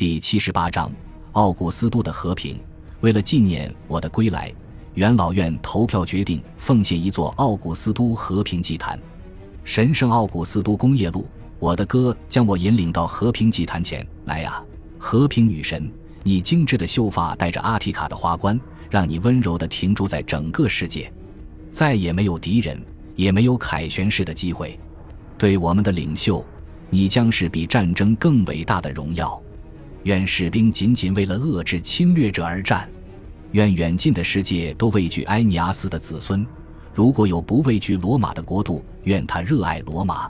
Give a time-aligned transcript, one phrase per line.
[0.00, 0.90] 第七十八章：
[1.32, 2.58] 奥古斯都的和平。
[3.02, 4.50] 为了纪念我的归来，
[4.94, 8.98] 元老院投票决定奉献一座奥古斯都和平祭坛。
[9.62, 11.28] 神圣奥古斯都工业路，
[11.58, 14.64] 我的歌将我引领到和平祭坛前来呀！
[14.98, 18.58] 和平女神，你精致的秀发带着阿提卡的花冠，
[18.88, 21.12] 让你温柔地停驻在整个世界。
[21.70, 22.82] 再也没有敌人，
[23.16, 24.80] 也没有凯旋式的机会。
[25.36, 26.42] 对我们的领袖，
[26.88, 29.38] 你将是比战争更伟大的荣耀。
[30.04, 32.88] 愿士兵仅仅为了遏制侵略者而战，
[33.52, 36.46] 愿远近的世界都畏惧埃尼阿斯的子孙。
[36.94, 40.28] 如果有不畏惧罗马的国度，愿他热爱罗马。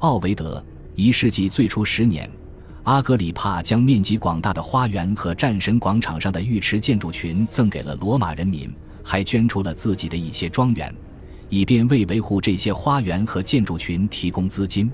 [0.00, 2.30] 奥维德，一世纪最初十年，
[2.84, 8.72] 阿格里帕将面积广大的花园和战神广场上的浴池建筑群赠给了罗马人民，
[9.02, 10.94] 还捐出了自己的一些庄园，
[11.48, 14.90] 以便为维护这些花园和建筑群提供资金。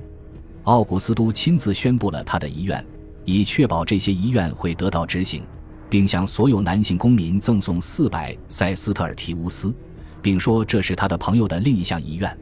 [0.63, 2.85] 奥古斯都亲自宣布了他的遗愿。
[3.25, 5.43] 以确保这些遗愿会得到执行，
[5.89, 9.75] 并向所有男性公民赠送四百塞斯特尔提乌斯，
[10.21, 12.39] 并说这是他的朋友的另一项遗愿。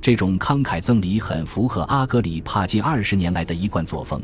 [0.00, 4.22] 这种慷慨赠礼很符合阿格里帕近二十年来的一贯作风。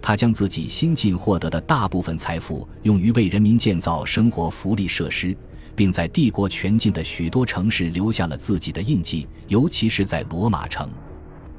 [0.00, 5.36] 他将自己新近获得的大部分财富用于为人民建造生活福利设施，
[5.74, 10.88] 并在帝国全境的许多城市留下了自己的印记，尤其是在罗马城。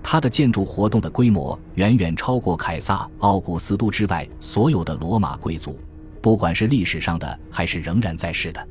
[0.02, 5.78] 他的建筑活动的规模远远超过凯撒·奥古斯都之外所有的罗马贵族，
[6.22, 8.68] 不管是历史上的还是仍然在世的，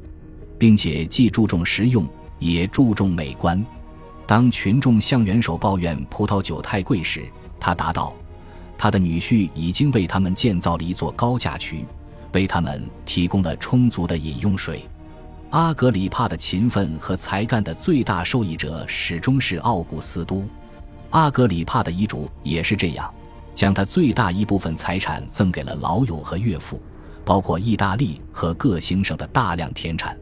[0.58, 3.64] 并且既注重实用也注重美观。
[4.26, 7.24] 当群众向元首抱怨葡萄酒太贵时，
[7.60, 8.14] 他答道
[8.78, 11.84] ：“他的女婿已经为他们建造了一座高架渠，
[12.32, 14.88] 为他们提供了充足的饮用水。”
[15.50, 20.42] 阿格里帕的勤奋和才干的最大受益者始终是奥古斯都。
[21.10, 23.12] 阿格里帕的遗嘱也是这样，
[23.54, 26.80] 将他最大一部分财产赠给了老友和岳父，
[27.24, 30.16] 包括意大利和各行省的大量田产。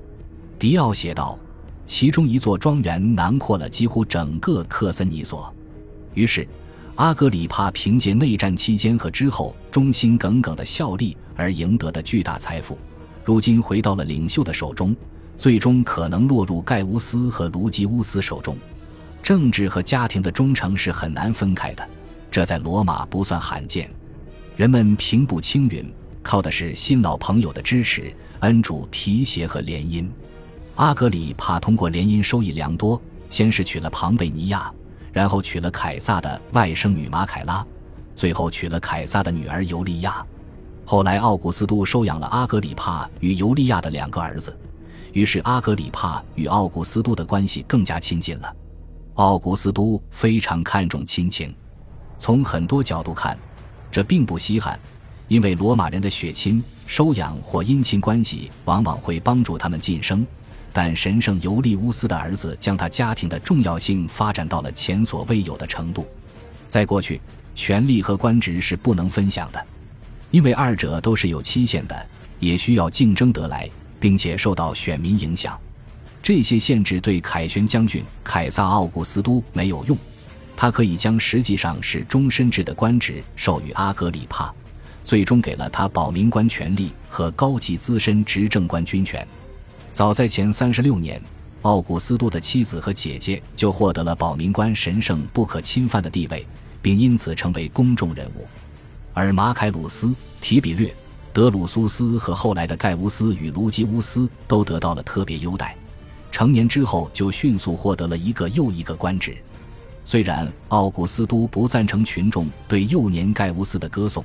[0.59, 1.39] 迪奥写道
[1.85, 5.53] ：“其中一座庄园囊括了几乎整个克森尼索。”
[6.15, 6.47] 于是，
[6.95, 12.79] 阿格里帕凭借内战期间和之后忠心耿耿的效力而赢得的巨大财富，
[13.25, 14.95] 如今回到了领袖的手中，
[15.37, 18.57] 最终可能落入盖乌斯和卢基乌斯手中。
[19.25, 21.89] 政治和家庭的忠诚是很难分开的，
[22.31, 23.91] 这在罗马不算罕见。
[24.55, 25.91] 人们平步青云，
[26.23, 30.07] 靠的是新老朋友的支持、恩主提携和联姻。
[30.75, 34.71] 阿格里帕通过联姻收益良多，先是娶了庞贝尼亚，
[35.11, 37.67] 然后娶了凯撒的外甥女马凯拉，
[38.15, 40.23] 最后娶了凯撒的女儿尤利亚。
[40.85, 44.55] 后来，奥古斯都收养了阿格里帕与尤利亚的两个儿子，
[45.15, 48.55] 于是阿格里帕与奥古斯都的关系更加亲近了。
[49.15, 51.55] 奥古斯都非常看重亲情，
[52.19, 53.39] 从很多角度看，
[53.89, 54.79] 这并不稀罕，
[55.29, 60.27] 因为罗马人的血亲、收养或姻亲关系往往会帮助他们晋升。
[60.73, 66.05] 但神圣尤利乌斯的儿子将他家庭的重要性发展到了前所未有的程度。
[66.67, 67.21] 在过去，
[67.55, 69.67] 权力和官职是不能分享的，
[70.33, 72.07] 因为二者都是有期限的，
[72.41, 73.71] 也需要竞争得来，
[74.01, 75.57] 并且受到选民影响。
[76.25, 79.95] 这些限制对凯旋将军凯撒·奥古斯都没有用，
[80.57, 84.51] 他可以将实际上是终身制的官职授予阿格里帕，
[85.05, 89.29] 最终给了他保民官权力和高级资深执政官军权。
[89.93, 91.21] 早在前三十六年，
[91.61, 96.47] 奥古斯都的妻子和姐姐就获得了保民官神圣不可侵犯的地位，
[96.81, 98.47] 并因此成为公众人物。
[99.13, 100.91] 而马凯鲁斯、提比略、
[101.35, 105.77] 德鲁苏斯和后来的盖乌斯与卢基乌斯都得到了特别优待。
[106.35, 109.37] 成年之后就迅速获得了一个又一个官职。
[110.05, 114.25] 虽然奥古斯都不赞成群众对幼年盖乌斯的歌颂，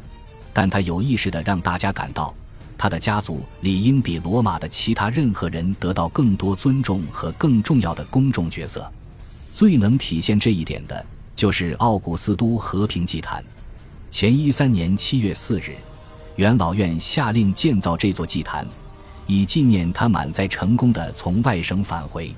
[0.52, 2.34] 但他有意识地让大家感到，
[2.75, 8.91] 他的家族理应比罗马的其他任何人得到更多尊重和更重要的公众角色。
[9.53, 11.06] 最能体现这一点的
[11.36, 13.44] 就是奥古斯都和平祭坛。
[14.09, 15.76] 前一三年七月四日，
[16.38, 18.67] 元老院下令建造这座祭坛。
[19.31, 22.34] 以纪念他满载成功的从外省返回。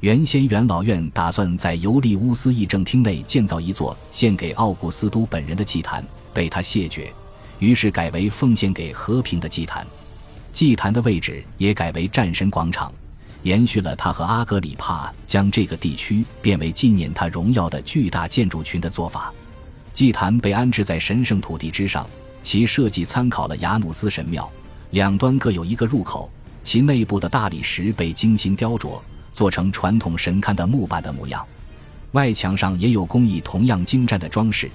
[0.00, 6.02] 原先元老院打算在尤利乌斯议政厅内建造一座献给奥古斯都本人的祭坛，
[6.32, 7.12] 被他谢绝，
[7.58, 9.86] 于是改为奉献给和平的祭坛。
[10.52, 12.90] 祭坛的位置也改为战神广场，
[13.42, 19.30] 延续了他和阿格里帕将这个地区变为纪念他荣耀的巨大建筑群的做法。
[19.92, 22.08] 祭坛被安置在神圣土地之上，
[22.42, 24.50] 其设计参考了雅努斯神庙。
[24.92, 26.30] 两端各有一个入口，
[26.62, 29.00] 其内部的大理石被精心雕琢，
[29.32, 31.42] 做成传统神龛的木板的模样。
[32.10, 34.70] 外墙上也有工艺同样精湛的装饰，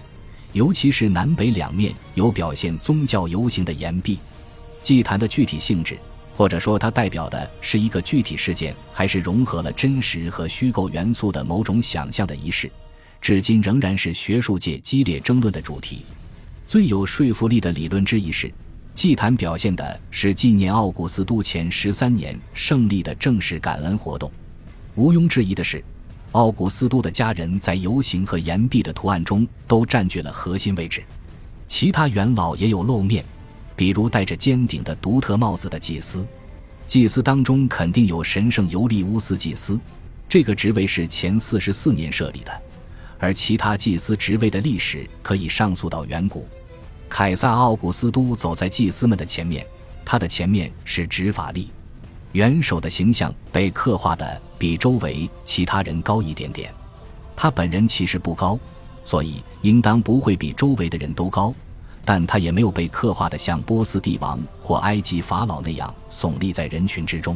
[0.53, 4.17] 尤其是南北两面有表现宗教游行的岩壁。
[4.81, 5.95] 祭坛的具体性质，
[6.33, 12.71] 或者说它代表的是一个具体事件，还是融合了真实和虚构元素的某种想象的仪式，
[13.21, 16.01] 至今仍然是学术界激烈争论的主题。
[16.65, 18.51] 最有说服力的理论之一是，
[18.97, 24.31] 祭坛表现的是纪念奥古斯都前十三年胜利的正式感恩活动。
[24.95, 25.83] 毋庸置疑的是，
[26.31, 31.03] 奥古斯都的家人在游行和岩壁的图案中都占据了核心位置。
[31.67, 33.23] 其他元老也有露面，
[33.75, 36.25] 比如戴着尖顶的独特帽子的祭司。
[36.87, 39.79] 祭司当中肯定有神圣尤利乌斯祭司，
[40.27, 42.61] 这个职位是前四十四年设立的，
[43.19, 46.47] 而其他祭司职位的历史可以上溯到远古。
[47.17, 49.65] 凯撒·奥古斯都走在祭司们的前面，
[50.05, 51.71] 他的前面是执法力，
[52.33, 56.71] 元首的形象被刻画的比周围其他人高一点点。
[57.35, 58.59] 他本人其实不高，
[59.03, 61.51] 所以应当不会比周围的人都高，
[62.05, 67.35] 但他也没有被刻画的像波斯帝王或埃及法老那样耸立在人群之中。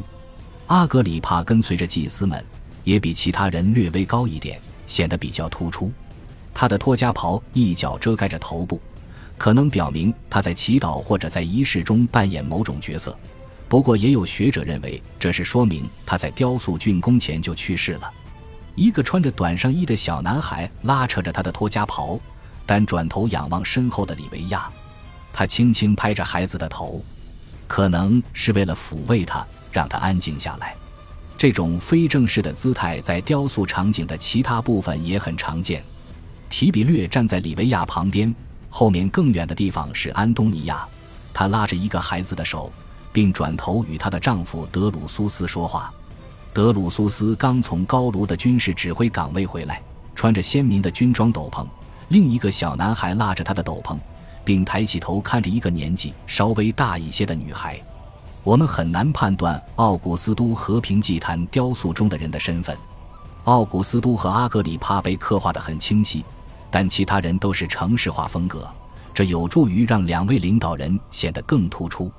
[0.68, 2.46] 阿格里帕跟随着祭司们，
[2.84, 5.92] 也比其他人略微高一点，显得比较突出。
[6.54, 8.80] 他的托加袍一角遮盖着头部。
[9.42, 13.18] 可能表明他在祈祷或者在仪式中扮演某种角色，
[13.68, 18.14] 不过也有学者认为这是说明他在雕塑竣工前就去世了。
[18.76, 22.20] 一个穿着短上衣的小男孩拉扯着他的托加袍，
[22.68, 24.72] 但转头仰望身后的里维亚，
[25.34, 27.04] 他轻轻拍着孩子的头，
[27.68, 30.76] 可能是为了抚慰他，让他安静下来。
[31.36, 35.84] 这种非正式的姿态在雕塑场景的其他部分也很常见。
[36.48, 38.32] 提比略站在里维亚旁边。
[38.72, 40.88] 后面更远的地方是安东尼亚，
[41.34, 42.72] 她拉着一个孩子的手，
[43.12, 45.94] 并转头与她的丈夫德鲁苏斯说话。
[46.54, 49.82] 德鲁苏斯刚从高卢的军事指挥岗位回来，
[50.16, 51.68] 穿着鲜明的军装斗篷。
[52.08, 53.98] 另一个小男孩拉着他的斗篷，
[54.44, 57.80] 并抬起头看着一个年纪稍微大一些的女孩。
[58.44, 62.76] 我们很难判断奥古斯都和平祭坛雕塑中的人的身份。
[63.44, 66.24] 奥古斯都和阿格里帕被刻画得很清晰。
[66.72, 68.68] 但其他人都是城市化风格，
[69.14, 72.10] 这有助于让两位领导人显得更突出。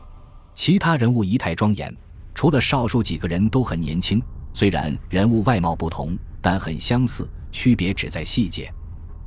[0.53, 1.93] 其他人物仪态庄严，
[2.35, 4.23] 除了少数几个人都很年轻。
[4.53, 8.71] 虽然人物外貌不同，但很相似，区别只在细节。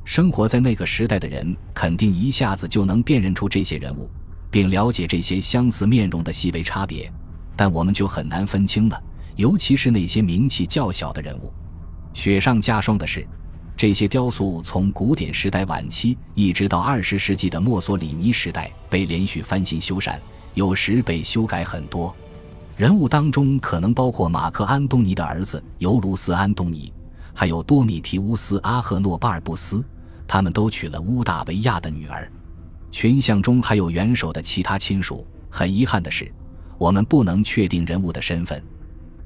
[0.03, 4.07] 生活在那个时代的人肯定一下子就能辨认出这些人物，
[4.51, 7.11] 并了解这些相似面容的细微差别。
[7.55, 9.03] 但我们就很难分清了，
[9.35, 11.51] 尤其是那些名气较小的人物。
[12.13, 13.27] 雪上加霜的是。
[13.77, 20.17] 这些雕塑从古典时代晚期一直到二十世纪的墨索里尼时代被连续翻新修缮，
[20.53, 22.15] 有时被修改很多。
[22.77, 26.91] 人物当中可能包括马克·安东尼的儿子尤卢斯·安东尼，
[27.33, 29.83] 还有多米提乌斯·阿赫诺巴尔布斯，
[30.25, 32.31] 他们都娶了乌大维亚的女儿。
[32.91, 35.27] 群像中还有元首的其他亲属。
[35.49, 36.29] 很遗憾的是，
[36.77, 38.61] 我们不能确定人物的身份。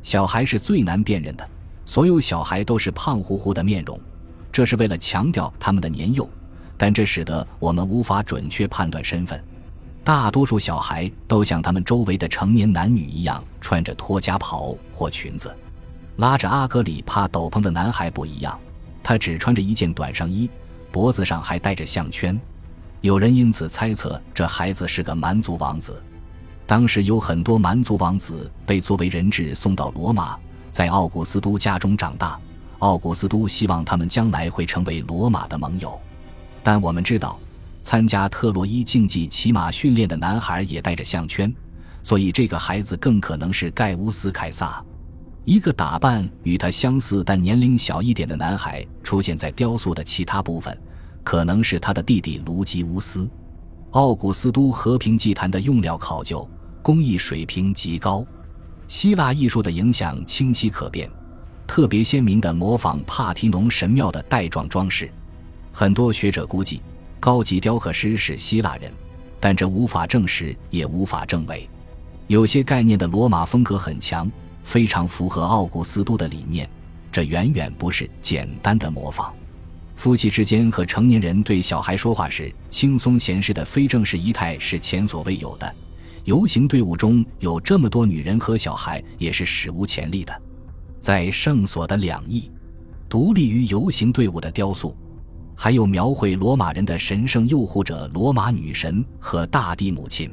[0.01, 1.47] 小孩是最难辨认的，
[1.85, 3.99] 所有小孩都是胖乎乎的面容。
[4.51, 6.27] 这是为了强调他们的年幼，
[6.77, 9.43] 但这使得我们无法准确判断身份。
[10.03, 15.55] 大多数小孩都像他们周围的成年男女一样，穿着托加袍或裙子。
[16.17, 18.59] 拉着阿格里帕斗篷的男孩不一样，
[19.03, 20.49] 他只穿着一件短上衣，
[20.91, 22.39] 脖子上还戴着项圈。
[23.01, 26.01] 有人因此猜测这孩子是个蛮族王子。
[26.65, 30.37] 当时有很多蛮族王子被作为人质送到罗马，
[30.71, 32.39] 在奥古斯都家中长大。
[32.79, 35.99] 奥古斯都希望他们将来会成为罗马的盟友，
[36.63, 37.37] 但我们知道，
[37.81, 41.53] 参加特洛伊竞技骑马训练的男孩也戴着项圈，
[42.03, 44.83] 所以这个孩子更可能是盖乌斯·凯撒。
[45.43, 50.77] 一个打扮与他相似但年龄小一点的男孩出现在雕塑的其他部分，
[51.23, 53.29] 可能是他的弟弟卢基乌斯。
[53.91, 56.47] 奥古斯都和平祭坛的用料考究，
[56.81, 58.25] 工艺水平极高，
[58.87, 61.09] 希腊艺术的影响清晰可辨。
[61.69, 65.07] 特别鲜明地模仿帕提农神庙的带状装饰，
[65.71, 66.81] 很多学者估计
[67.19, 68.91] 高级雕刻师是希腊人，
[69.39, 71.69] 但这无法证实也无法证伪。
[72.25, 74.29] 有些概念的罗马风格很强，
[74.63, 76.67] 非常符合奥古斯都的理念，
[77.11, 79.31] 这远远不是简单的模仿。
[79.95, 85.75] 夫妻之间和成年人对小孩说话时轻松闲适的非正式仪态是前所未有的。
[86.23, 90.41] 游行队伍中有这么多女人和小孩也是史无前例的。
[90.99, 92.51] 在圣所的两翼，
[93.07, 94.95] 独立于游行队伍的雕塑，
[95.55, 100.29] 还有描绘罗马人的神圣诱惑者罗马女神和大地母亲，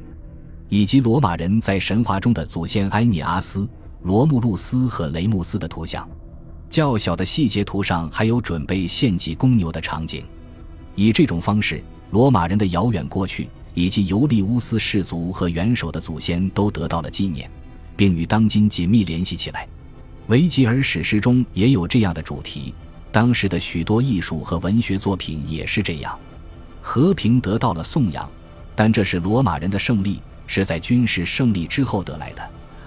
[0.69, 3.67] 以及罗马人在神话中的祖先埃涅阿斯、
[4.03, 6.07] 罗慕路斯和雷穆斯的图像。
[6.69, 10.25] 较小的细节图上还有准备献祭公牛的场景。
[10.95, 11.81] 以这种方式，
[12.11, 17.49] 罗马人的遥远过去以及尤利乌斯氏族和元首的祖先都得到了纪念，
[17.95, 19.65] 并与当今紧密联系起来。
[20.27, 22.73] 维吉尔史诗中也有这样的主题，
[23.13, 26.17] 当时的许多艺术和文学作品也是这样。
[26.81, 28.29] 和平得到了颂扬，
[28.75, 32.41] 但这是罗马人的胜利，是在军事胜利之后得来的，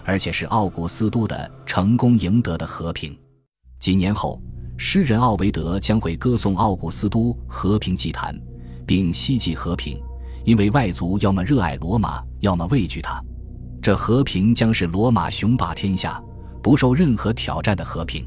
[0.05, 3.17] 而且是奥古斯都的成功赢得的和平。
[3.79, 4.39] 几年后，
[4.77, 8.39] 诗人奥维德将会歌颂奥古斯都和平祭坛，
[8.87, 9.99] 并希冀和平，
[10.45, 13.19] 因为外族要么热爱罗马，要么畏惧他。
[13.81, 16.23] 这和平将是罗马雄霸天下。
[16.63, 18.27] 不受任何挑战的和平。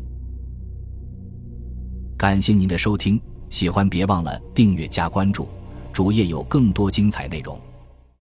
[2.18, 5.48] 感谢您的收听，喜欢别忘了订阅加关注，
[5.92, 7.60] 主页有更多精彩内容。